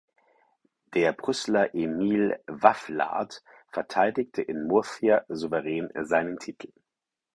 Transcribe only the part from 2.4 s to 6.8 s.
Wafflard verteidigte in Murcia souverän seinen Titel.